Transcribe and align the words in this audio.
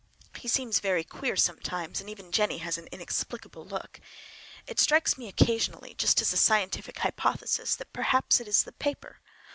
He 0.37 0.47
seems 0.47 0.79
very 0.79 1.03
queer 1.03 1.35
sometimes, 1.35 2.01
and 2.01 2.09
even 2.09 2.31
Jennie 2.31 2.57
has 2.57 2.75
an 2.79 2.87
inexplicable 2.91 3.63
look. 3.63 4.01
It 4.65 4.79
strikes 4.79 5.15
me 5.15 5.27
occasionally, 5.27 5.93
just 5.93 6.19
as 6.23 6.33
a 6.33 6.37
scientific 6.37 6.97
hypothesis, 6.97 7.75
that 7.75 7.93
perhaps 7.93 8.39
it 8.39 8.47
is 8.47 8.63
the 8.63 8.71
paper! 8.71 9.19